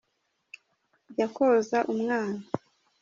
jya 1.13 1.27
koza 1.35 1.79
umwana. 1.93 2.41